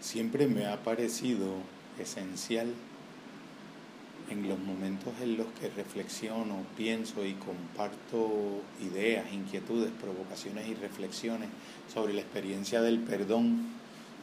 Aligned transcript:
siempre 0.00 0.46
me 0.46 0.66
ha 0.66 0.82
parecido 0.82 1.54
esencial 1.98 2.72
en 4.30 4.48
los 4.48 4.58
momentos 4.58 5.12
en 5.22 5.36
los 5.36 5.46
que 5.58 5.70
reflexiono, 5.70 6.56
pienso 6.76 7.24
y 7.24 7.32
comparto 7.34 8.62
ideas, 8.80 9.32
inquietudes, 9.32 9.90
provocaciones 10.00 10.68
y 10.68 10.74
reflexiones 10.74 11.48
sobre 11.92 12.12
la 12.12 12.20
experiencia 12.20 12.82
del 12.82 12.98
perdón, 12.98 13.66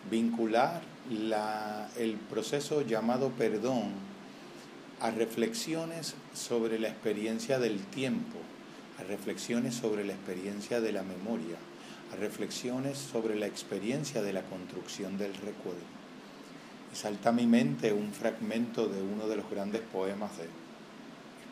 vincular 0.10 0.82
el 1.10 2.18
proceso 2.30 2.82
llamado 2.82 3.30
perdón 3.30 3.94
a 5.02 5.12
reflexiones 5.12 6.16
sobre 6.34 6.80
la 6.80 6.90
experiencia 6.90 7.60
del 7.60 7.80
tiempo, 7.80 8.38
a 9.00 9.04
reflexiones 9.04 9.76
sobre 9.76 10.06
la 10.06 10.14
experiencia 10.14 10.82
de 10.82 10.92
la 10.92 11.04
memoria, 11.04 11.58
a 12.12 12.16
reflexiones 12.16 12.98
sobre 12.98 13.36
la 13.36 13.48
experiencia 13.48 14.22
de 14.22 14.34
la 14.34 14.44
construcción 14.44 15.18
del 15.18 15.34
recuerdo. 15.36 15.82
Y 16.92 16.96
salta 16.96 17.30
a 17.30 17.34
mi 17.34 17.46
mente 17.46 17.94
un 17.94 18.12
fragmento 18.14 18.88
de 18.88 19.02
uno 19.02 19.28
de 19.28 19.38
los 19.38 19.50
grandes 19.50 19.82
poemas 19.82 20.38
de 20.38 20.48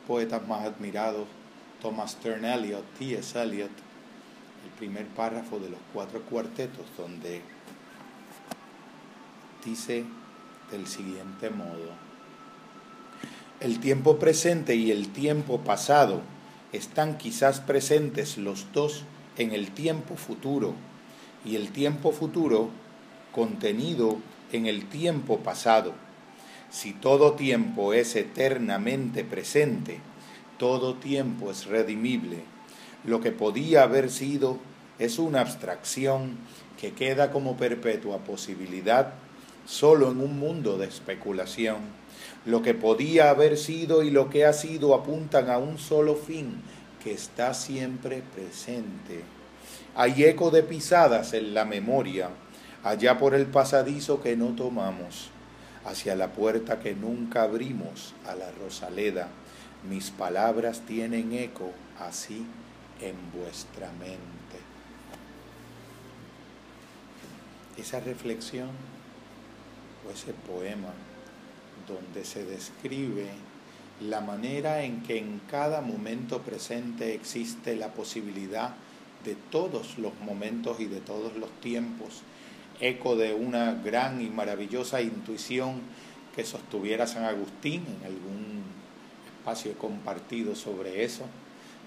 poetas 0.08 0.46
más 0.48 0.66
admirados, 0.66 1.28
Thomas 1.82 2.12
Stern 2.12 2.46
Eliot, 2.46 2.84
T.S. 2.98 3.42
Eliot, 3.42 3.72
el 4.64 4.72
primer 4.78 5.08
párrafo 5.08 5.60
de 5.60 5.70
los 5.70 5.80
cuatro 5.94 6.22
cuartetos, 6.22 6.86
donde 6.98 7.42
dice 9.66 10.06
del 10.72 10.88
siguiente 10.88 11.50
modo, 11.50 11.92
el 13.60 13.80
tiempo 13.80 14.18
presente 14.18 14.76
y 14.76 14.92
el 14.92 15.10
tiempo 15.10 15.62
pasado 15.62 16.22
están 16.74 17.18
quizás 17.18 17.62
presentes 17.62 18.38
los 18.38 18.72
dos 18.74 19.04
en 19.38 19.52
el 19.52 19.72
tiempo 19.72 20.16
futuro 20.16 20.74
y 21.46 21.56
el 21.56 21.72
tiempo 21.72 22.12
futuro 22.12 22.70
contenido 23.32 24.18
en 24.52 24.66
el 24.66 24.88
tiempo 24.88 25.40
pasado. 25.40 25.94
Si 26.70 26.94
todo 26.94 27.34
tiempo 27.34 27.94
es 27.94 28.16
eternamente 28.16 29.24
presente, 29.24 30.00
todo 30.58 30.96
tiempo 30.96 31.52
es 31.52 31.66
redimible. 31.66 32.44
Lo 33.04 33.20
que 33.20 33.32
podía 33.32 33.84
haber 33.84 34.10
sido 34.10 34.60
es 35.00 35.20
una 35.20 35.42
abstracción 35.42 36.38
que 36.80 36.94
queda 36.94 37.32
como 37.32 37.58
perpetua 37.58 38.20
posibilidad 38.20 39.14
solo 39.66 40.12
en 40.12 40.20
un 40.20 40.40
mundo 40.40 40.78
de 40.78 40.88
especulación. 40.88 41.78
Lo 42.46 42.62
que 42.62 42.74
podía 42.74 43.30
haber 43.30 43.58
sido 43.58 44.04
y 44.04 44.12
lo 44.12 44.30
que 44.30 44.46
ha 44.46 44.54
sido 44.54 44.94
apuntan 44.94 45.50
a 45.50 45.58
un 45.58 45.78
solo 45.78 46.16
fin, 46.16 46.62
que 47.04 47.14
está 47.14 47.54
siempre 47.54 48.24
presente. 48.34 49.22
Hay 49.96 50.24
eco 50.24 50.52
de 50.52 50.64
pisadas 50.64 51.34
en 51.34 51.54
la 51.54 51.66
memoria, 51.66 52.30
allá 52.84 53.18
por 53.18 53.36
el 53.36 53.46
pasadizo 53.46 54.22
que 54.22 54.38
no 54.38 54.56
tomamos, 54.56 55.30
hacia 55.86 56.16
la 56.16 56.30
puerta 56.30 56.80
que 56.80 56.96
nunca 56.96 57.44
abrimos, 57.44 58.14
a 58.26 58.36
la 58.36 58.52
Rosaleda. 58.52 59.28
Mis 59.90 60.12
palabras 60.12 60.82
tienen 60.88 61.34
eco 61.34 61.72
así 62.00 62.46
en 63.02 63.16
vuestra 63.38 63.92
mente. 63.94 64.24
Esa 67.78 68.00
reflexión 68.00 68.70
o 70.08 70.12
ese 70.12 70.34
poema 70.34 70.94
donde 71.88 72.24
se 72.24 72.46
describe 72.46 73.30
la 74.02 74.22
manera 74.22 74.84
en 74.84 75.04
que 75.04 75.18
en 75.18 75.40
cada 75.50 75.82
momento 75.82 76.42
presente 76.42 77.14
existe 77.14 77.76
la 77.76 77.90
posibilidad 77.94 78.74
de 79.24 79.36
todos 79.36 79.98
los 79.98 80.14
momentos 80.20 80.80
y 80.80 80.86
de 80.86 81.00
todos 81.00 81.36
los 81.38 81.50
tiempos, 81.62 82.22
eco 82.80 83.16
de 83.16 83.34
una 83.34 83.74
gran 83.76 84.22
y 84.22 84.30
maravillosa 84.30 85.02
intuición 85.02 85.82
que 86.36 86.44
sostuviera 86.44 87.08
San 87.08 87.24
Agustín 87.24 87.86
en 87.88 88.06
algún 88.06 88.64
espacio 89.38 89.78
compartido 89.78 90.56
sobre 90.56 91.04
eso, 91.04 91.26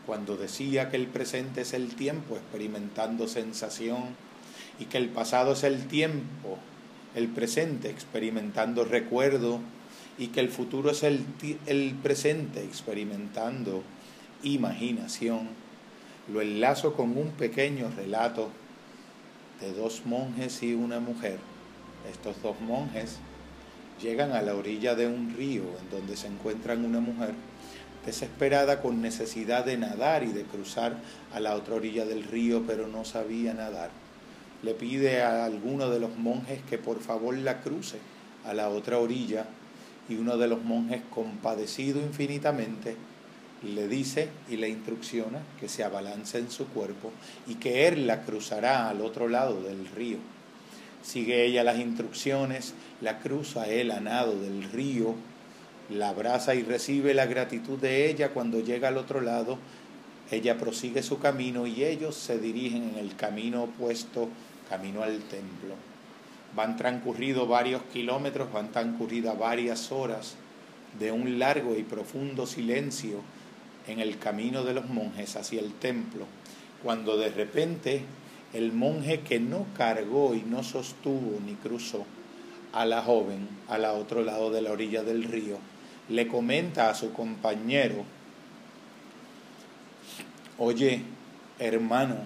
cuando 0.06 0.36
decía 0.36 0.88
que 0.88 0.96
el 0.96 1.08
presente 1.08 1.62
es 1.62 1.74
el 1.74 1.94
tiempo 1.96 2.36
experimentando 2.36 3.26
sensación 3.26 4.14
y 4.78 4.84
que 4.84 4.98
el 4.98 5.08
pasado 5.08 5.52
es 5.54 5.64
el 5.64 5.88
tiempo, 5.88 6.58
el 7.14 7.28
presente 7.28 7.90
experimentando 7.90 8.84
recuerdo 8.84 9.60
y 10.18 10.28
que 10.28 10.40
el 10.40 10.48
futuro 10.48 10.90
es 10.90 11.02
el, 11.02 11.24
el 11.66 11.94
presente 12.02 12.62
experimentando 12.64 13.82
imaginación, 14.42 15.48
lo 16.32 16.40
enlazo 16.40 16.94
con 16.94 17.16
un 17.16 17.30
pequeño 17.32 17.90
relato 17.96 18.50
de 19.60 19.72
dos 19.72 20.02
monjes 20.04 20.62
y 20.62 20.74
una 20.74 21.00
mujer. 21.00 21.38
Estos 22.10 22.40
dos 22.42 22.60
monjes 22.60 23.18
llegan 24.00 24.32
a 24.32 24.42
la 24.42 24.54
orilla 24.54 24.94
de 24.94 25.06
un 25.06 25.34
río 25.36 25.62
en 25.62 25.90
donde 25.90 26.16
se 26.16 26.26
encuentran 26.26 26.84
una 26.84 27.00
mujer 27.00 27.34
desesperada 28.04 28.80
con 28.80 29.02
necesidad 29.02 29.64
de 29.64 29.76
nadar 29.76 30.22
y 30.22 30.32
de 30.32 30.44
cruzar 30.44 30.96
a 31.34 31.40
la 31.40 31.54
otra 31.54 31.74
orilla 31.74 32.04
del 32.04 32.22
río, 32.22 32.62
pero 32.66 32.86
no 32.86 33.04
sabía 33.04 33.52
nadar. 33.52 33.90
Le 34.62 34.74
pide 34.74 35.22
a 35.22 35.44
alguno 35.44 35.90
de 35.90 36.00
los 36.00 36.16
monjes 36.16 36.62
que 36.68 36.78
por 36.78 37.00
favor 37.00 37.36
la 37.36 37.60
cruce 37.60 37.98
a 38.44 38.54
la 38.54 38.68
otra 38.68 38.98
orilla 38.98 39.46
y 40.08 40.16
uno 40.16 40.36
de 40.36 40.48
los 40.48 40.62
monjes, 40.62 41.02
compadecido 41.10 42.00
infinitamente, 42.00 42.96
le 43.62 43.88
dice 43.88 44.28
y 44.48 44.56
le 44.56 44.68
instrucciona 44.68 45.40
que 45.58 45.68
se 45.68 45.82
abalance 45.82 46.38
en 46.38 46.50
su 46.50 46.66
cuerpo 46.68 47.10
y 47.46 47.54
que 47.56 47.88
él 47.88 48.06
la 48.06 48.22
cruzará 48.22 48.88
al 48.88 49.00
otro 49.00 49.28
lado 49.28 49.62
del 49.62 49.86
río. 49.88 50.18
Sigue 51.02 51.44
ella 51.44 51.64
las 51.64 51.78
instrucciones, 51.78 52.74
la 53.00 53.20
cruza 53.20 53.68
él 53.68 53.90
a 53.90 54.00
nado 54.00 54.38
del 54.38 54.64
río, 54.64 55.14
la 55.90 56.08
abraza 56.08 56.54
y 56.54 56.62
recibe 56.62 57.14
la 57.14 57.26
gratitud 57.26 57.78
de 57.78 58.10
ella 58.10 58.30
cuando 58.30 58.60
llega 58.60 58.88
al 58.88 58.96
otro 58.96 59.20
lado. 59.20 59.58
Ella 60.30 60.58
prosigue 60.58 61.02
su 61.02 61.20
camino 61.20 61.66
y 61.66 61.84
ellos 61.84 62.16
se 62.16 62.38
dirigen 62.38 62.90
en 62.90 62.96
el 62.96 63.14
camino 63.14 63.64
opuesto, 63.64 64.28
camino 64.68 65.04
al 65.04 65.20
templo. 65.20 65.76
Van 66.56 66.76
transcurrido 66.76 67.46
varios 67.46 67.82
kilómetros, 67.92 68.52
van 68.52 68.72
transcurridas 68.72 69.38
varias 69.38 69.92
horas 69.92 70.36
de 70.98 71.12
un 71.12 71.38
largo 71.38 71.76
y 71.76 71.82
profundo 71.82 72.46
silencio 72.46 73.20
en 73.86 74.00
el 74.00 74.18
camino 74.18 74.64
de 74.64 74.74
los 74.74 74.88
monjes 74.88 75.36
hacia 75.36 75.60
el 75.60 75.72
templo, 75.74 76.24
cuando 76.82 77.16
de 77.16 77.28
repente 77.28 78.02
el 78.52 78.72
monje 78.72 79.20
que 79.20 79.38
no 79.38 79.66
cargó 79.76 80.34
y 80.34 80.40
no 80.40 80.62
sostuvo 80.62 81.38
ni 81.44 81.54
cruzó 81.54 82.06
a 82.72 82.84
la 82.84 83.02
joven 83.02 83.48
al 83.68 83.84
otro 83.84 84.22
lado 84.22 84.50
de 84.50 84.62
la 84.62 84.72
orilla 84.72 85.02
del 85.02 85.24
río, 85.24 85.58
le 86.08 86.26
comenta 86.26 86.88
a 86.88 86.94
su 86.94 87.12
compañero, 87.12 88.04
oye, 90.58 91.02
hermano, 91.58 92.16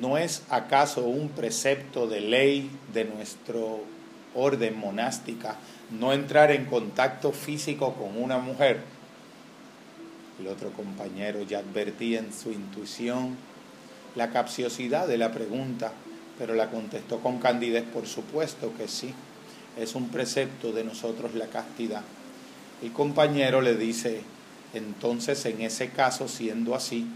¿No 0.00 0.16
es 0.16 0.42
acaso 0.48 1.04
un 1.04 1.28
precepto 1.28 2.06
de 2.06 2.20
ley 2.20 2.70
de 2.92 3.04
nuestro 3.04 3.80
orden 4.34 4.78
monástica 4.78 5.56
no 5.90 6.12
entrar 6.12 6.50
en 6.50 6.64
contacto 6.64 7.32
físico 7.32 7.94
con 7.94 8.20
una 8.22 8.38
mujer? 8.38 8.80
El 10.40 10.48
otro 10.48 10.72
compañero 10.72 11.42
ya 11.42 11.58
advertía 11.58 12.20
en 12.20 12.32
su 12.32 12.52
intuición 12.52 13.36
la 14.14 14.30
capciosidad 14.30 15.06
de 15.06 15.18
la 15.18 15.32
pregunta, 15.32 15.92
pero 16.38 16.54
la 16.54 16.70
contestó 16.70 17.20
con 17.20 17.38
candidez, 17.38 17.84
por 17.84 18.06
supuesto 18.06 18.72
que 18.76 18.88
sí, 18.88 19.14
es 19.78 19.94
un 19.94 20.08
precepto 20.08 20.72
de 20.72 20.84
nosotros 20.84 21.34
la 21.34 21.46
castidad. 21.46 22.02
El 22.82 22.92
compañero 22.92 23.60
le 23.60 23.76
dice, 23.76 24.22
entonces 24.74 25.44
en 25.46 25.62
ese 25.62 25.90
caso, 25.90 26.28
siendo 26.28 26.74
así, 26.74 27.06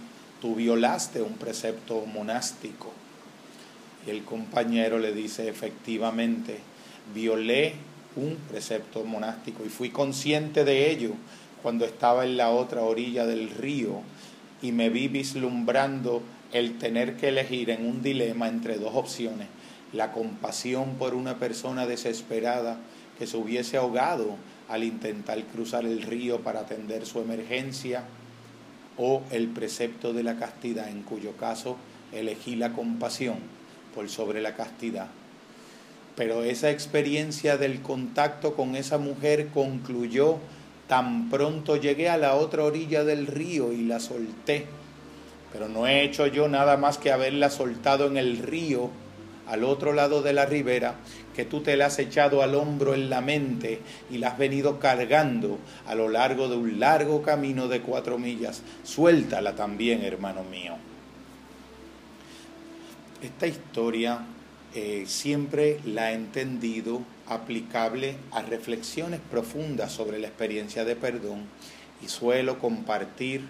tú 0.40 0.54
violaste 0.54 1.22
un 1.22 1.34
precepto 1.34 2.04
monástico. 2.06 2.92
Y 4.06 4.10
el 4.10 4.24
compañero 4.24 4.98
le 4.98 5.12
dice, 5.12 5.48
efectivamente, 5.48 6.58
violé 7.14 7.74
un 8.16 8.36
precepto 8.48 9.04
monástico 9.04 9.64
y 9.64 9.68
fui 9.68 9.90
consciente 9.90 10.64
de 10.64 10.90
ello 10.90 11.10
cuando 11.62 11.84
estaba 11.84 12.24
en 12.24 12.36
la 12.36 12.50
otra 12.50 12.82
orilla 12.82 13.26
del 13.26 13.50
río 13.50 14.00
y 14.62 14.72
me 14.72 14.88
vi 14.88 15.08
vislumbrando 15.08 16.22
el 16.52 16.78
tener 16.78 17.16
que 17.16 17.28
elegir 17.28 17.70
en 17.70 17.84
un 17.84 18.02
dilema 18.02 18.48
entre 18.48 18.78
dos 18.78 18.94
opciones, 18.94 19.48
la 19.92 20.12
compasión 20.12 20.94
por 20.94 21.14
una 21.14 21.38
persona 21.38 21.86
desesperada 21.86 22.78
que 23.18 23.26
se 23.26 23.36
hubiese 23.36 23.76
ahogado 23.76 24.36
al 24.68 24.84
intentar 24.84 25.42
cruzar 25.44 25.84
el 25.84 26.02
río 26.02 26.40
para 26.40 26.60
atender 26.60 27.06
su 27.06 27.20
emergencia, 27.20 28.04
o 28.98 29.22
el 29.30 29.48
precepto 29.48 30.12
de 30.12 30.22
la 30.22 30.36
castidad, 30.36 30.88
en 30.88 31.02
cuyo 31.02 31.32
caso 31.36 31.76
elegí 32.12 32.56
la 32.56 32.72
compasión 32.72 33.36
por 33.94 34.08
sobre 34.08 34.40
la 34.40 34.54
castidad. 34.54 35.08
Pero 36.16 36.44
esa 36.44 36.70
experiencia 36.70 37.58
del 37.58 37.82
contacto 37.82 38.54
con 38.54 38.74
esa 38.74 38.98
mujer 38.98 39.48
concluyó 39.48 40.38
tan 40.88 41.28
pronto 41.30 41.76
llegué 41.76 42.08
a 42.08 42.16
la 42.16 42.34
otra 42.34 42.64
orilla 42.64 43.04
del 43.04 43.26
río 43.26 43.72
y 43.72 43.82
la 43.82 44.00
solté. 44.00 44.66
Pero 45.52 45.68
no 45.68 45.86
he 45.86 46.02
hecho 46.02 46.26
yo 46.26 46.48
nada 46.48 46.76
más 46.76 46.98
que 46.98 47.12
haberla 47.12 47.50
soltado 47.50 48.06
en 48.06 48.16
el 48.16 48.38
río 48.38 48.90
al 49.46 49.64
otro 49.64 49.92
lado 49.92 50.22
de 50.22 50.32
la 50.32 50.46
ribera, 50.46 50.96
que 51.34 51.44
tú 51.44 51.60
te 51.60 51.76
la 51.76 51.86
has 51.86 51.98
echado 51.98 52.42
al 52.42 52.54
hombro 52.54 52.94
en 52.94 53.10
la 53.10 53.20
mente 53.20 53.80
y 54.10 54.18
la 54.18 54.28
has 54.28 54.38
venido 54.38 54.78
cargando 54.78 55.58
a 55.86 55.94
lo 55.94 56.08
largo 56.08 56.48
de 56.48 56.56
un 56.56 56.80
largo 56.80 57.22
camino 57.22 57.68
de 57.68 57.80
cuatro 57.80 58.18
millas. 58.18 58.62
Suéltala 58.84 59.54
también, 59.54 60.02
hermano 60.02 60.42
mío. 60.44 60.76
Esta 63.22 63.46
historia 63.46 64.20
eh, 64.74 65.04
siempre 65.06 65.80
la 65.84 66.12
he 66.12 66.14
entendido 66.14 67.02
aplicable 67.26 68.16
a 68.30 68.42
reflexiones 68.42 69.20
profundas 69.30 69.92
sobre 69.92 70.18
la 70.18 70.28
experiencia 70.28 70.84
de 70.84 70.96
perdón 70.96 71.44
y 72.02 72.08
suelo 72.08 72.58
compartir 72.58 73.42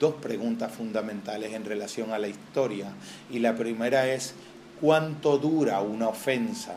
dos 0.00 0.14
preguntas 0.14 0.72
fundamentales 0.72 1.52
en 1.52 1.64
relación 1.64 2.12
a 2.12 2.18
la 2.18 2.28
historia. 2.28 2.92
Y 3.30 3.38
la 3.38 3.54
primera 3.54 4.08
es, 4.08 4.34
¿cuánto 4.80 5.38
dura 5.38 5.80
una 5.80 6.08
ofensa? 6.08 6.76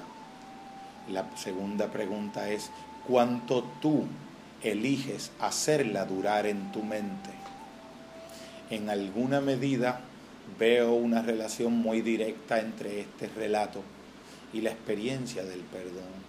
La 1.12 1.25
segunda 1.38 1.88
pregunta 1.88 2.50
es, 2.50 2.69
¿cuánto 3.07 3.63
tú 3.81 4.03
eliges 4.62 5.31
hacerla 5.39 6.06
durar 6.06 6.45
en 6.45 6.71
tu 6.71 6.83
mente? 6.83 7.29
En 8.69 8.89
alguna 8.89 9.39
medida 9.39 10.01
veo 10.59 10.94
una 10.94 11.21
relación 11.21 11.73
muy 11.73 12.01
directa 12.01 12.59
entre 12.59 13.01
este 13.01 13.27
relato 13.27 13.81
y 14.53 14.62
la 14.62 14.71
experiencia 14.71 15.44
del 15.44 15.62
perdón. 15.62 16.27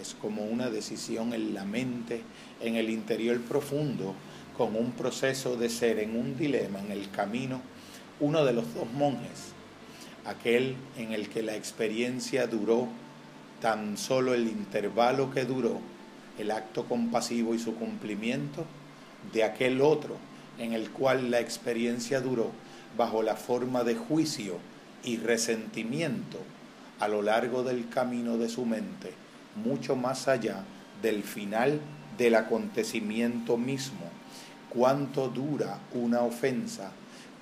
Es 0.00 0.14
como 0.14 0.44
una 0.44 0.70
decisión 0.70 1.32
en 1.34 1.54
la 1.54 1.64
mente, 1.64 2.22
en 2.60 2.76
el 2.76 2.90
interior 2.90 3.40
profundo, 3.40 4.14
con 4.60 4.76
un 4.76 4.92
proceso 4.92 5.56
de 5.56 5.70
ser 5.70 5.98
en 6.00 6.14
un 6.14 6.36
dilema, 6.36 6.80
en 6.80 6.92
el 6.92 7.10
camino, 7.10 7.62
uno 8.20 8.44
de 8.44 8.52
los 8.52 8.74
dos 8.74 8.92
monjes, 8.92 9.54
aquel 10.26 10.76
en 10.98 11.12
el 11.12 11.30
que 11.30 11.42
la 11.42 11.56
experiencia 11.56 12.46
duró 12.46 12.86
tan 13.62 13.96
solo 13.96 14.34
el 14.34 14.46
intervalo 14.48 15.30
que 15.30 15.46
duró 15.46 15.80
el 16.38 16.50
acto 16.50 16.84
compasivo 16.84 17.54
y 17.54 17.58
su 17.58 17.74
cumplimiento, 17.76 18.66
de 19.32 19.44
aquel 19.44 19.80
otro 19.80 20.18
en 20.58 20.74
el 20.74 20.90
cual 20.90 21.30
la 21.30 21.40
experiencia 21.40 22.20
duró 22.20 22.50
bajo 22.98 23.22
la 23.22 23.36
forma 23.36 23.82
de 23.82 23.94
juicio 23.94 24.58
y 25.02 25.16
resentimiento 25.16 26.36
a 26.98 27.08
lo 27.08 27.22
largo 27.22 27.62
del 27.62 27.88
camino 27.88 28.36
de 28.36 28.50
su 28.50 28.66
mente, 28.66 29.14
mucho 29.56 29.96
más 29.96 30.28
allá 30.28 30.64
del 31.00 31.22
final 31.22 31.80
del 32.18 32.34
acontecimiento 32.34 33.56
mismo. 33.56 34.19
Cuánto 34.70 35.28
dura 35.28 35.80
una 35.94 36.20
ofensa, 36.22 36.92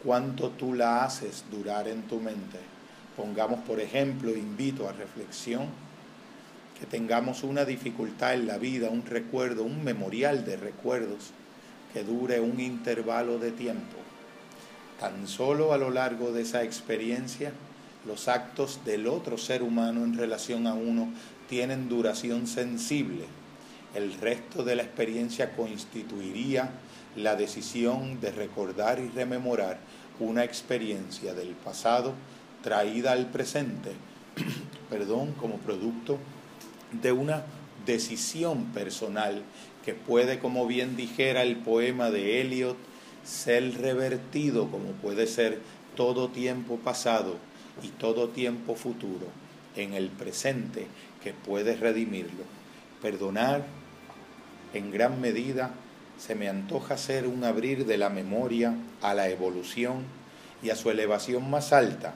cuánto 0.03 0.51
tú 0.51 0.75
la 0.75 1.05
haces 1.05 1.45
durar 1.51 1.87
en 1.89 2.03
tu 2.03 2.21
mente. 2.21 2.59
Pongamos, 3.17 3.61
por 3.61 3.81
ejemplo, 3.81 4.35
invito 4.35 4.89
a 4.89 4.93
reflexión, 4.93 5.67
que 6.79 6.87
tengamos 6.87 7.43
una 7.43 7.65
dificultad 7.65 8.35
en 8.35 8.47
la 8.47 8.57
vida, 8.57 8.89
un 8.89 9.05
recuerdo, 9.05 9.65
un 9.65 9.83
memorial 9.83 10.45
de 10.45 10.57
recuerdos 10.57 11.33
que 11.93 12.05
dure 12.05 12.41
un 12.41 12.61
intervalo 12.61 13.39
de 13.39 13.51
tiempo. 13.51 13.97
Tan 15.01 15.27
solo 15.27 15.73
a 15.73 15.79
lo 15.79 15.91
largo 15.91 16.33
de 16.33 16.43
esa 16.43 16.63
experiencia, 16.63 17.53
los 18.07 18.29
actos 18.29 18.85
del 18.85 19.07
otro 19.07 19.39
ser 19.39 19.63
humano 19.63 20.05
en 20.05 20.17
relación 20.17 20.67
a 20.67 20.75
uno 20.75 21.09
tienen 21.49 21.89
duración 21.89 22.47
sensible. 22.47 23.25
El 23.95 24.15
resto 24.15 24.63
de 24.63 24.77
la 24.77 24.83
experiencia 24.83 25.57
constituiría 25.57 26.71
la 27.19 27.37
decisión 27.37 28.21
de 28.21 28.31
recordar 28.31 29.01
y 29.01 29.09
rememorar 29.09 29.79
una 30.21 30.45
experiencia 30.45 31.35
del 31.35 31.51
pasado 31.51 32.15
traída 32.63 33.13
al 33.13 33.27
presente, 33.27 33.93
perdón, 34.91 35.33
como 35.33 35.57
producto 35.59 36.19
de 36.93 37.13
una 37.13 37.45
decisión 37.87 38.67
personal 38.73 39.43
que 39.85 39.95
puede, 39.95 40.39
como 40.39 40.67
bien 40.67 40.97
dijera 40.97 41.43
el 41.43 41.57
poema 41.57 42.11
de 42.11 42.41
Eliot, 42.41 42.77
ser 43.25 43.79
revertido 43.81 44.71
como 44.71 44.93
puede 44.93 45.27
ser 45.27 45.61
todo 45.97 46.29
tiempo 46.29 46.77
pasado 46.77 47.37
y 47.83 47.89
todo 47.89 48.29
tiempo 48.29 48.75
futuro 48.75 49.27
en 49.77 49.95
el 49.95 50.09
presente 50.09 50.87
que 51.23 51.33
puede 51.33 51.77
redimirlo. 51.77 52.45
Perdonar 53.03 53.65
en 54.75 54.91
gran 54.91 55.21
medida 55.21 55.73
se 56.19 56.35
me 56.35 56.49
antoja 56.49 56.99
ser 56.99 57.27
un 57.27 57.45
abrir 57.45 57.87
de 57.87 57.97
la 57.97 58.11
memoria 58.11 58.75
a 59.01 59.15
la 59.15 59.29
evolución 59.29 60.03
y 60.63 60.71
a 60.71 60.77
su 60.77 60.91
elevación 60.91 61.49
más 61.49 61.73
alta. 61.73 62.15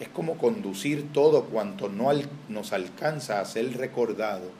Es 0.00 0.08
como 0.08 0.36
conducir 0.36 1.12
todo 1.12 1.44
cuanto 1.44 1.88
no 1.88 2.10
nos 2.48 2.72
alcanza 2.72 3.40
a 3.40 3.44
ser 3.44 3.76
recordado 3.76 4.50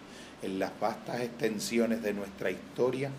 en 0.42 0.58
las 0.58 0.78
vastas 0.78 1.20
extensiones 1.20 2.02
de 2.02 2.14
nuestra 2.14 2.50
historia, 2.50 3.10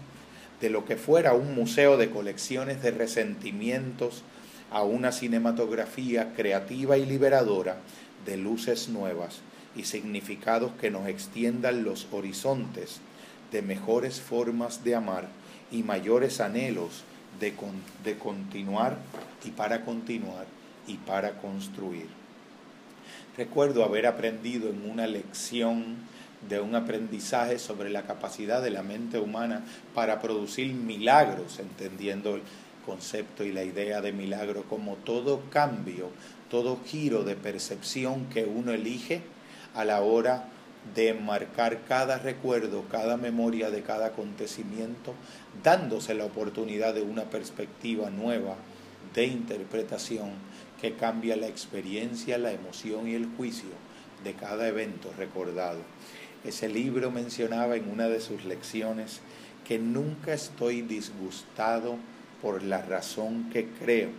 de 0.61 0.69
lo 0.69 0.85
que 0.85 0.95
fuera 0.95 1.33
un 1.33 1.53
museo 1.53 1.97
de 1.97 2.09
colecciones 2.09 2.81
de 2.81 2.91
resentimientos, 2.91 4.23
a 4.71 4.83
una 4.83 5.11
cinematografía 5.11 6.33
creativa 6.33 6.97
y 6.97 7.05
liberadora 7.05 7.77
de 8.25 8.37
luces 8.37 8.87
nuevas 8.87 9.41
y 9.75 9.83
significados 9.83 10.71
que 10.79 10.89
nos 10.89 11.07
extiendan 11.07 11.83
los 11.83 12.07
horizontes 12.13 13.01
de 13.51 13.61
mejores 13.61 14.21
formas 14.21 14.85
de 14.85 14.95
amar 14.95 15.40
y 15.71 15.83
mayores 15.83 16.41
anhelos 16.41 17.03
de, 17.39 17.53
de 18.03 18.17
continuar 18.17 18.97
y 19.43 19.51
para 19.51 19.83
continuar 19.83 20.45
y 20.87 20.95
para 20.97 21.37
construir. 21.39 22.07
Recuerdo 23.37 23.83
haber 23.83 24.07
aprendido 24.07 24.69
en 24.69 24.89
una 24.89 25.07
lección 25.07 25.97
de 26.49 26.59
un 26.59 26.75
aprendizaje 26.75 27.59
sobre 27.59 27.89
la 27.89 28.03
capacidad 28.03 28.61
de 28.61 28.71
la 28.71 28.83
mente 28.83 29.19
humana 29.19 29.63
para 29.93 30.21
producir 30.21 30.73
milagros, 30.73 31.59
entendiendo 31.59 32.35
el 32.35 32.41
concepto 32.85 33.43
y 33.43 33.51
la 33.51 33.63
idea 33.63 34.01
de 34.01 34.11
milagro 34.11 34.63
como 34.63 34.95
todo 34.95 35.41
cambio, 35.49 36.09
todo 36.49 36.79
giro 36.85 37.23
de 37.23 37.35
percepción 37.35 38.25
que 38.25 38.43
uno 38.43 38.71
elige 38.71 39.21
a 39.75 39.85
la 39.85 40.01
hora 40.01 40.45
de 40.95 41.13
marcar 41.13 41.81
cada 41.87 42.17
recuerdo, 42.17 42.85
cada 42.89 43.17
memoria 43.17 43.69
de 43.69 43.83
cada 43.83 44.07
acontecimiento, 44.07 45.13
dándose 45.63 46.13
la 46.13 46.25
oportunidad 46.25 46.93
de 46.93 47.01
una 47.01 47.23
perspectiva 47.25 48.09
nueva 48.09 48.55
de 49.13 49.25
interpretación 49.25 50.31
que 50.81 50.95
cambia 50.95 51.35
la 51.35 51.47
experiencia, 51.47 52.37
la 52.37 52.51
emoción 52.51 53.07
y 53.07 53.13
el 53.13 53.27
juicio 53.37 53.69
de 54.23 54.33
cada 54.33 54.67
evento 54.67 55.11
recordado. 55.17 55.79
Ese 56.43 56.67
libro 56.67 57.11
mencionaba 57.11 57.75
en 57.75 57.89
una 57.89 58.07
de 58.07 58.19
sus 58.19 58.45
lecciones 58.45 59.21
que 59.67 59.77
nunca 59.77 60.33
estoy 60.33 60.81
disgustado 60.81 61.97
por 62.41 62.63
la 62.63 62.81
razón 62.81 63.49
que 63.51 63.67
creo. 63.67 64.09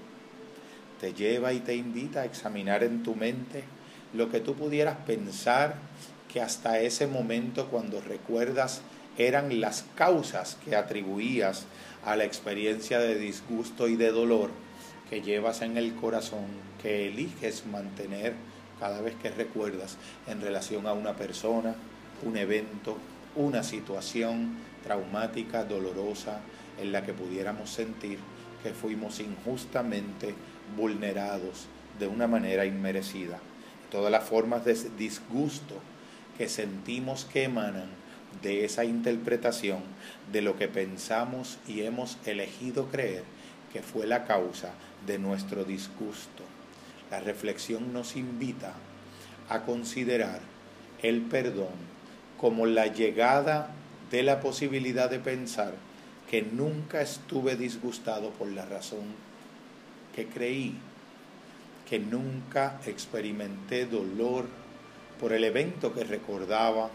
Te 1.00 1.12
lleva 1.12 1.52
y 1.52 1.60
te 1.60 1.74
invita 1.74 2.20
a 2.20 2.24
examinar 2.24 2.84
en 2.84 3.02
tu 3.02 3.16
mente 3.16 3.64
lo 4.14 4.30
que 4.30 4.40
tú 4.40 4.54
pudieras 4.54 4.98
pensar 5.04 5.76
que 6.32 6.40
hasta 6.40 6.80
ese 6.80 7.06
momento 7.06 7.68
cuando 7.68 8.00
recuerdas 8.00 8.80
eran 9.18 9.60
las 9.60 9.84
causas 9.94 10.56
que 10.64 10.74
atribuías 10.74 11.66
a 12.04 12.16
la 12.16 12.24
experiencia 12.24 12.98
de 12.98 13.18
disgusto 13.18 13.88
y 13.88 13.96
de 13.96 14.10
dolor 14.10 14.50
que 15.10 15.20
llevas 15.20 15.60
en 15.60 15.76
el 15.76 15.94
corazón, 15.94 16.46
que 16.80 17.08
eliges 17.08 17.66
mantener 17.66 18.34
cada 18.80 19.02
vez 19.02 19.14
que 19.16 19.30
recuerdas 19.30 19.98
en 20.26 20.40
relación 20.40 20.86
a 20.86 20.94
una 20.94 21.14
persona, 21.14 21.74
un 22.22 22.36
evento, 22.38 22.96
una 23.36 23.62
situación 23.62 24.56
traumática, 24.82 25.64
dolorosa, 25.64 26.40
en 26.80 26.92
la 26.92 27.04
que 27.04 27.12
pudiéramos 27.12 27.70
sentir 27.70 28.18
que 28.62 28.70
fuimos 28.70 29.20
injustamente 29.20 30.34
vulnerados 30.76 31.66
de 31.98 32.06
una 32.06 32.26
manera 32.26 32.64
inmerecida. 32.64 33.38
Todas 33.90 34.10
las 34.10 34.24
formas 34.24 34.64
de 34.64 34.74
disgusto 34.96 35.74
que 36.42 36.48
sentimos 36.48 37.24
que 37.24 37.44
emanan 37.44 37.86
de 38.42 38.64
esa 38.64 38.84
interpretación 38.84 39.78
de 40.32 40.42
lo 40.42 40.58
que 40.58 40.66
pensamos 40.66 41.60
y 41.68 41.82
hemos 41.82 42.18
elegido 42.26 42.88
creer 42.88 43.22
que 43.72 43.80
fue 43.80 44.08
la 44.08 44.24
causa 44.24 44.72
de 45.06 45.20
nuestro 45.20 45.62
disgusto. 45.62 46.42
La 47.12 47.20
reflexión 47.20 47.92
nos 47.92 48.16
invita 48.16 48.72
a 49.48 49.62
considerar 49.62 50.40
el 51.00 51.20
perdón 51.20 51.78
como 52.40 52.66
la 52.66 52.88
llegada 52.88 53.70
de 54.10 54.24
la 54.24 54.40
posibilidad 54.40 55.08
de 55.08 55.20
pensar 55.20 55.74
que 56.28 56.42
nunca 56.42 57.02
estuve 57.02 57.54
disgustado 57.54 58.30
por 58.30 58.48
la 58.48 58.66
razón 58.66 59.04
que 60.12 60.26
creí, 60.26 60.74
que 61.88 62.00
nunca 62.00 62.80
experimenté 62.84 63.86
dolor 63.86 64.61
por 65.22 65.32
el 65.32 65.44
evento 65.44 65.94
que 65.94 66.02
recordaba 66.02 66.90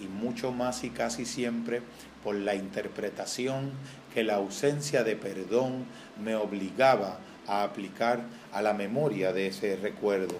y 0.00 0.08
mucho 0.08 0.50
más 0.50 0.82
y 0.82 0.90
casi 0.90 1.24
siempre 1.24 1.82
por 2.24 2.34
la 2.34 2.56
interpretación 2.56 3.70
que 4.12 4.24
la 4.24 4.34
ausencia 4.34 5.04
de 5.04 5.14
perdón 5.14 5.84
me 6.20 6.34
obligaba 6.34 7.20
a 7.46 7.62
aplicar 7.62 8.22
a 8.52 8.60
la 8.60 8.74
memoria 8.74 9.32
de 9.32 9.46
ese 9.46 9.76
recuerdo. 9.76 10.34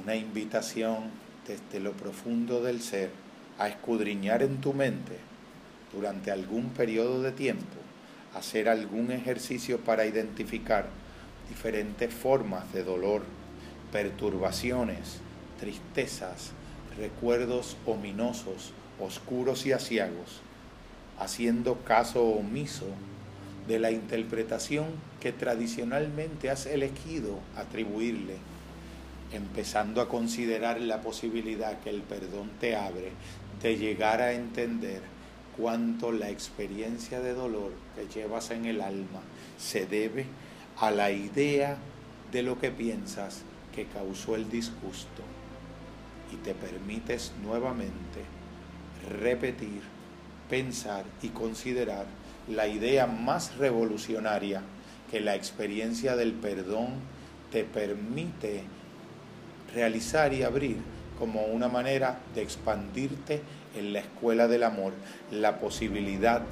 una 0.00 0.14
invitación 0.14 1.10
desde 1.46 1.80
lo 1.80 1.90
profundo 1.92 2.62
del 2.62 2.80
ser 2.80 3.10
a 3.58 3.66
escudriñar 3.66 4.44
en 4.44 4.60
tu 4.60 4.72
mente 4.72 5.18
durante 5.92 6.30
algún 6.30 6.70
periodo 6.70 7.20
de 7.20 7.32
tiempo, 7.32 7.78
hacer 8.32 8.68
algún 8.68 9.10
ejercicio 9.10 9.80
para 9.80 10.06
identificar 10.06 10.86
diferentes 11.48 12.14
formas 12.14 12.72
de 12.72 12.84
dolor, 12.84 13.22
perturbaciones, 13.90 15.20
tristezas, 15.62 16.50
recuerdos 16.98 17.76
ominosos, 17.86 18.72
oscuros 18.98 19.64
y 19.64 19.70
asiagos, 19.70 20.40
haciendo 21.20 21.84
caso 21.84 22.24
omiso 22.24 22.86
de 23.68 23.78
la 23.78 23.92
interpretación 23.92 24.86
que 25.20 25.30
tradicionalmente 25.30 26.50
has 26.50 26.66
elegido 26.66 27.38
atribuirle, 27.54 28.38
empezando 29.32 30.00
a 30.00 30.08
considerar 30.08 30.80
la 30.80 31.00
posibilidad 31.00 31.78
que 31.78 31.90
el 31.90 32.02
perdón 32.02 32.50
te 32.58 32.74
abre 32.74 33.12
de 33.62 33.76
llegar 33.76 34.20
a 34.20 34.32
entender 34.32 35.00
cuánto 35.56 36.10
la 36.10 36.28
experiencia 36.28 37.20
de 37.20 37.34
dolor 37.34 37.70
que 37.94 38.08
llevas 38.08 38.50
en 38.50 38.64
el 38.64 38.80
alma 38.80 39.20
se 39.58 39.86
debe 39.86 40.26
a 40.80 40.90
la 40.90 41.12
idea 41.12 41.76
de 42.32 42.42
lo 42.42 42.58
que 42.58 42.72
piensas 42.72 43.42
que 43.72 43.86
causó 43.86 44.34
el 44.34 44.50
disgusto 44.50 45.22
y 46.32 46.36
te 46.36 46.54
permites 46.54 47.32
nuevamente 47.42 48.20
repetir, 49.20 49.82
pensar 50.48 51.04
y 51.22 51.28
considerar 51.28 52.06
la 52.48 52.66
idea 52.66 53.06
más 53.06 53.56
revolucionaria 53.56 54.62
que 55.10 55.20
la 55.20 55.34
experiencia 55.34 56.16
del 56.16 56.32
perdón 56.32 56.94
te 57.50 57.64
permite 57.64 58.64
realizar 59.74 60.32
y 60.32 60.42
abrir 60.42 60.78
como 61.18 61.44
una 61.44 61.68
manera 61.68 62.18
de 62.34 62.42
expandirte 62.42 63.42
en 63.76 63.92
la 63.92 64.00
escuela 64.00 64.48
del 64.48 64.64
amor, 64.64 64.92
la 65.30 65.60
posibilidad 65.60 66.42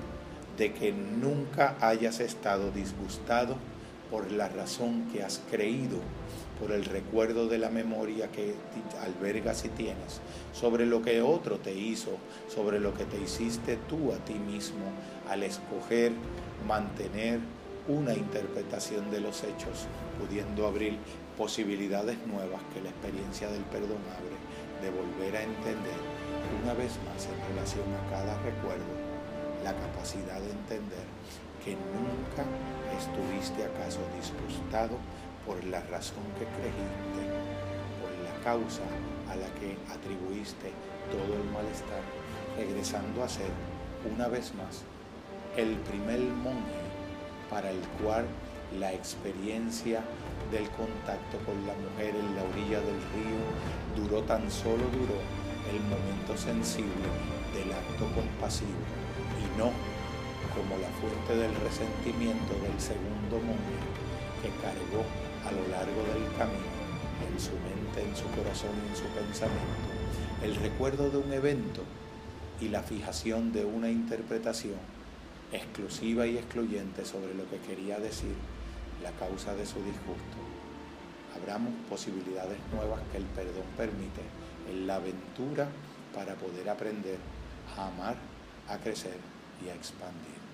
de 0.57 0.73
que 0.73 0.93
nunca 0.93 1.77
hayas 1.81 2.21
estado 2.21 2.71
disgustado 2.71 3.57
por 4.11 4.31
la 4.31 4.49
razón 4.49 5.09
que 5.13 5.23
has 5.23 5.41
creído, 5.51 5.99
por 6.61 6.73
el 6.73 6.85
recuerdo 6.85 7.49
de 7.49 7.59
la 7.59 7.71
memoria 7.71 8.31
que 8.31 8.55
albergas 9.03 9.65
y 9.65 9.69
tienes, 9.71 10.21
sobre 10.53 10.85
lo 10.85 11.01
que 11.03 11.23
otro 11.23 11.59
te 11.59 11.75
hizo, 11.75 12.19
sobre 12.49 12.79
lo 12.79 12.93
que 12.93 13.05
te 13.05 13.19
hiciste 13.19 13.79
tú 13.89 14.13
a 14.13 14.17
ti 14.25 14.35
mismo 14.35 14.85
al 15.29 15.43
escoger 15.43 16.13
mantener 16.69 17.41
una 17.89 18.13
interpretación 18.13 19.11
de 19.11 19.21
los 19.21 19.43
hechos, 19.43 19.87
pudiendo 20.19 20.67
abrir 20.67 20.99
posibilidades 21.39 22.19
nuevas 22.27 22.61
que 22.75 22.83
la 22.83 22.91
experiencia 22.91 23.49
del 23.51 23.63
perdón 23.63 24.03
abre, 24.13 24.37
de 24.83 24.91
volver 24.91 25.37
a 25.37 25.43
entender 25.43 26.01
una 26.63 26.75
vez 26.75 26.93
más 27.09 27.27
en 27.27 27.55
relación 27.55 27.85
a 27.95 28.11
cada 28.11 28.37
recuerdo 28.43 29.11
la 29.65 29.75
capacidad 29.75 30.41
de 30.41 30.51
entender 30.51 31.05
que 31.65 31.73
nunca 31.73 32.45
estuviste 32.97 33.65
acaso 33.65 34.01
disgustado 34.17 34.97
por 35.51 35.65
la 35.65 35.81
razón 35.81 36.23
que 36.39 36.47
creíste, 36.47 37.23
por 38.01 38.13
la 38.23 38.45
causa 38.45 38.87
a 39.29 39.35
la 39.35 39.49
que 39.59 39.77
atribuiste 39.93 40.71
todo 41.11 41.35
el 41.35 41.45
malestar, 41.51 42.03
regresando 42.57 43.25
a 43.25 43.29
ser 43.29 43.51
una 44.15 44.29
vez 44.29 44.55
más 44.55 44.85
el 45.57 45.75
primer 45.91 46.21
monje 46.21 46.87
para 47.51 47.69
el 47.69 47.81
cual 48.01 48.27
la 48.79 48.93
experiencia 48.93 50.05
del 50.53 50.71
contacto 50.71 51.39
con 51.45 51.67
la 51.67 51.75
mujer 51.75 52.15
en 52.15 52.37
la 52.37 52.45
orilla 52.45 52.79
del 52.79 53.03
río 53.11 53.43
duró 53.97 54.23
tan 54.23 54.49
solo 54.49 54.87
duró 54.95 55.19
el 55.67 55.81
momento 55.91 56.39
sensible 56.39 57.11
del 57.59 57.73
acto 57.73 58.07
compasivo 58.15 58.87
y 59.35 59.59
no 59.59 59.73
como 60.55 60.79
la 60.79 60.91
fuente 61.03 61.35
del 61.35 61.55
resentimiento 61.67 62.55
del 62.63 62.79
segundo 62.79 63.45
monje 63.45 64.01
que 64.43 64.49
cargó 64.61 65.05
a 65.47 65.53
lo 65.53 65.69
largo 65.69 66.03
del 66.13 66.25
camino 66.37 66.81
en 67.29 67.41
su 67.41 67.53
mente, 67.53 68.03
en 68.03 68.17
su 68.17 68.25
corazón 68.37 68.71
y 68.85 68.91
en 68.91 68.97
su 68.97 69.05
pensamiento 69.15 70.01
el 70.43 70.57
recuerdo 70.57 71.11
de 71.11 71.19
un 71.19 71.33
evento 71.33 71.83
y 72.61 72.69
la 72.69 72.83
fijación 72.83 73.53
de 73.53 73.65
una 73.65 73.91
interpretación 73.91 74.79
exclusiva 75.53 76.27
y 76.27 76.39
excluyente 76.39 77.05
sobre 77.05 77.35
lo 77.35 77.49
que 77.51 77.59
quería 77.59 77.99
decir 77.99 78.35
la 79.03 79.11
causa 79.13 79.55
de 79.55 79.67
su 79.67 79.77
disgusto. 79.79 80.39
Abramos 81.37 81.73
posibilidades 81.89 82.59
nuevas 82.73 83.01
que 83.13 83.19
el 83.19 83.25
perdón 83.25 83.65
permite 83.77 84.23
en 84.71 84.87
la 84.87 84.97
aventura 84.97 85.69
para 86.15 86.35
poder 86.35 86.69
aprender 86.71 87.19
a 87.77 87.89
amar, 87.89 88.17
a 88.69 88.79
crecer 88.79 89.17
y 89.65 89.69
a 89.69 89.75
expandir. 89.75 90.50